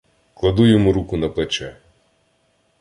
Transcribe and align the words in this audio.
Кладу 0.33 0.65
йому 0.65 0.93
руку 0.93 1.17
на 1.17 1.29
плече. 1.29 1.77